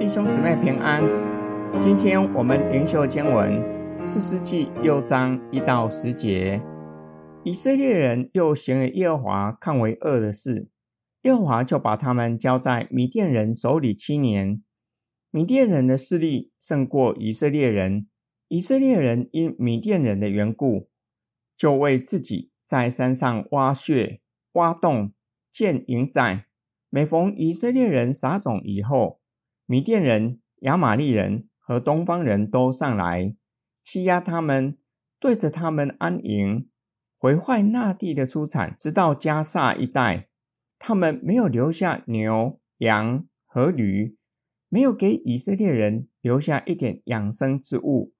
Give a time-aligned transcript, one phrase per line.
[0.00, 1.02] 弟兄姊妹平安。
[1.78, 3.62] 今天我们灵修经文
[4.02, 6.62] 四世纪六章一到十节。
[7.44, 10.70] 以色列人又行了耶和华看为恶的事，
[11.24, 14.62] 耶和华就把他们交在米甸人手里七年。
[15.30, 18.08] 米甸人的势力胜过以色列人，
[18.48, 20.88] 以色列人因米甸人的缘故，
[21.54, 24.22] 就为自己在山上挖穴、
[24.52, 25.12] 挖洞、
[25.52, 26.46] 建营寨。
[26.88, 29.19] 每逢以色列人撒种以后，
[29.70, 33.36] 米甸人、亚玛力人和东方人都上来
[33.80, 34.76] 欺压他们，
[35.20, 36.68] 对着他们安营，
[37.16, 40.28] 毁坏那地的出产，直到加萨一带。
[40.76, 44.16] 他们没有留下牛、羊和驴，
[44.68, 48.12] 没有给以色列人留下一点养生之物，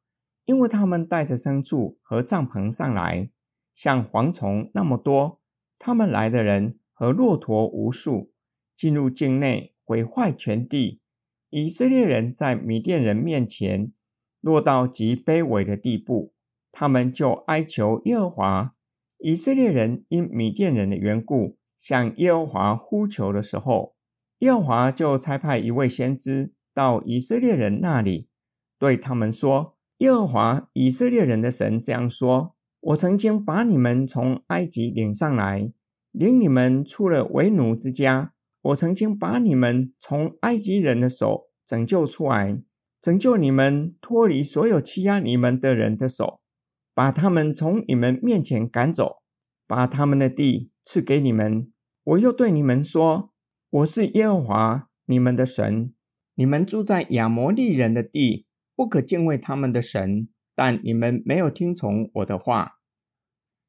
[0.45, 3.29] 因为他们带着牲畜和帐篷上来，
[3.75, 5.41] 像蝗虫那么多。
[5.81, 8.31] 他们来的人和骆驼无数。
[8.77, 11.00] 进入境内，毁坏全地。
[11.51, 13.93] 以色列人在米甸人面前
[14.41, 16.33] 落到极卑微的地步，
[16.71, 18.75] 他们就哀求耶和华。
[19.19, 23.95] 以色列人因米甸人的缘故，向耶和华呼求的时候，
[24.39, 28.29] 耶和华就差派一位先知到以色列人那里，
[28.79, 35.71] 对他们说：“耶和华以色列人的神这样说：我曾经把你们从埃及领上来，
[36.13, 38.33] 领你们出了为奴之家。”
[38.63, 42.61] 我曾经把你们从埃及人的手拯救出来，
[43.01, 46.41] 拯救你们脱离所有欺压你们的人的手，
[46.95, 49.23] 把他们从你们面前赶走，
[49.67, 51.73] 把他们的地赐给你们。
[52.05, 53.33] 我又对你们说：
[53.71, 55.95] 我是耶和华你们的神。
[56.35, 60.29] 你们住在亚摩利人的地，不可敬畏他们的神。
[60.55, 62.81] 但你们没有听从我的话。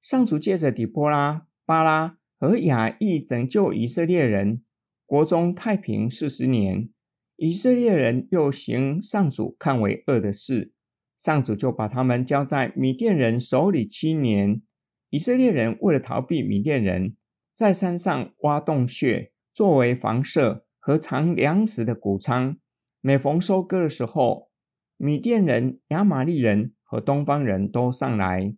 [0.02, 4.64] 上主借着底波拉、巴拉和亚亿拯救以色列人。
[5.12, 6.88] 国中太平四十年，
[7.36, 10.72] 以色列人又行上主看为恶的事，
[11.18, 14.62] 上主就把他们交在米甸人手里七年。
[15.10, 17.18] 以色列人为了逃避米甸人，
[17.52, 22.58] 在山上挖洞穴，作为房舍和藏粮食的谷仓。
[23.02, 24.50] 每逢收割的时候，
[24.96, 28.56] 米甸人、亚玛力人和东方人都上来，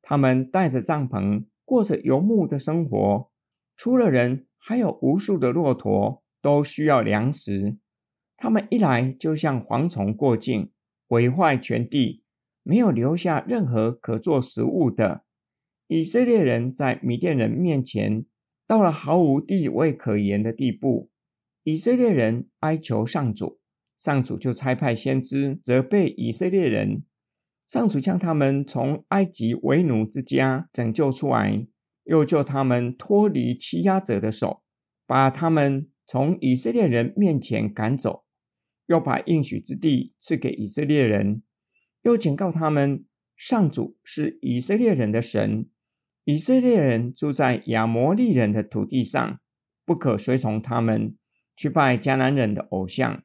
[0.00, 3.32] 他们带着帐篷，过着游牧的生活。
[3.76, 7.76] 除了人，还有无数的骆驼都需要粮食，
[8.36, 10.72] 他们一来就像蝗虫过境，
[11.06, 12.24] 毁坏全地，
[12.64, 15.22] 没有留下任何可做食物的。
[15.86, 18.24] 以色列人在米甸人面前
[18.66, 21.12] 到了毫无地位可言的地步。
[21.62, 23.60] 以色列人哀求上主，
[23.96, 27.04] 上主就差派先知责备以色列人。
[27.68, 31.68] 上主将他们从埃及为奴之家拯救出来。
[32.06, 34.62] 又救他们脱离欺压者的手，
[35.06, 38.24] 把他们从以色列人面前赶走，
[38.86, 41.42] 又把应许之地赐给以色列人，
[42.02, 43.04] 又警告他们：
[43.36, 45.68] 上主是以色列人的神，
[46.24, 49.40] 以色列人住在亚摩利人的土地上，
[49.84, 51.16] 不可随从他们
[51.56, 53.22] 去拜迦南人的偶像。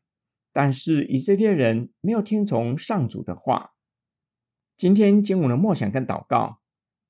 [0.53, 3.71] 但是以色列人没有听从上主的话。
[4.75, 6.60] 今天经文的默想跟祷告。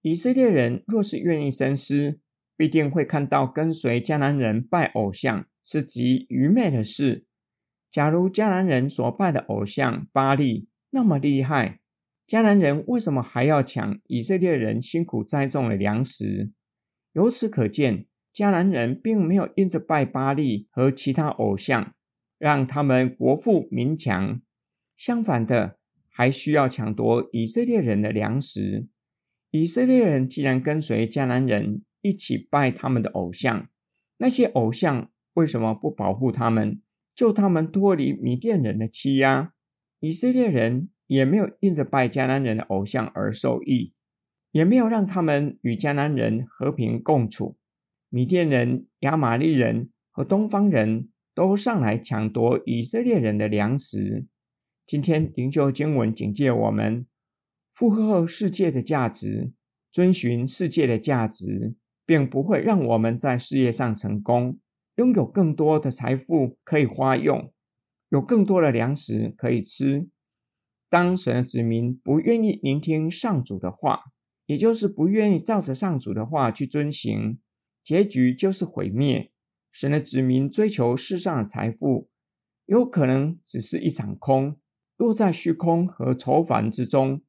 [0.01, 2.19] 以色列人若是愿意深思，
[2.57, 7.25] 必定会看到跟随迦南人拜偶像是极愚昧的事。
[7.89, 11.81] 假如迦南人所拜的偶像巴力那么厉害，
[12.28, 16.51] 迦南人为什么还要抢以色列人辛苦栽种的粮食？
[17.13, 21.94] 由此可见，迦南人并没有因着拜巴力和其他偶像，
[22.40, 24.41] 让他们国富民强。
[24.95, 25.78] 相反的，
[26.09, 28.88] 还需要抢夺以色列人的粮食。
[29.51, 33.67] 以色列人既然跟随迦南人一起拜他们的偶像，
[34.17, 36.81] 那些偶像为什么不保护他们，
[37.13, 39.51] 救他们脱离米甸人的欺压？
[40.00, 43.94] 以色列人也没有因着拜迦南人的偶像而受益，
[44.53, 47.57] 也没有让他们与迦南人和平共处。
[48.07, 54.25] 米甸人、亚玛力人和东方人都上来抢夺以色列人的粮食。
[54.87, 57.05] 今天灵修经文警戒我们。
[57.73, 59.52] 附和世界的价值，
[59.91, 61.76] 遵循世界的价值，
[62.06, 64.59] 并不会让我们在事业上成功，
[64.96, 67.53] 拥有更多的财富可以花用，
[68.09, 70.09] 有更多的粮食可以吃。
[70.90, 74.02] 当神的子民不愿意聆听上主的话，
[74.46, 77.40] 也就是不愿意照着上主的话去遵行，
[77.82, 79.32] 结局就是毁灭。
[79.72, 82.09] 神的子民追求世上的财富，
[82.66, 84.59] 有可能只是一场空，
[84.97, 87.22] 落在虚空和愁烦之中。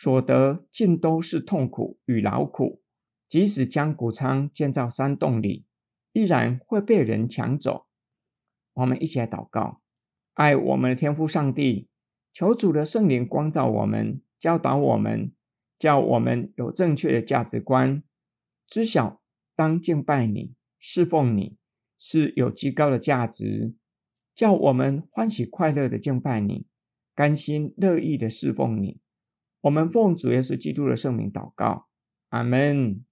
[0.00, 2.80] 所得尽都是痛苦与劳苦，
[3.26, 5.66] 即使将谷仓建造山洞里，
[6.12, 7.88] 依然会被人抢走。
[8.74, 9.80] 我们一起来祷告：
[10.34, 11.88] 爱我们的天父上帝，
[12.32, 15.32] 求主的圣灵光照我们，教导我们，
[15.76, 18.00] 叫我们有正确的价值观，
[18.68, 19.20] 知晓
[19.56, 21.56] 当敬拜你、侍奉你
[21.98, 23.74] 是有极高的价值，
[24.32, 26.68] 叫我们欢喜快乐的敬拜你，
[27.16, 29.00] 甘心乐意的侍奉你。
[29.62, 31.86] 我们奉主耶稣基督的圣名祷告，
[32.30, 33.04] 阿门。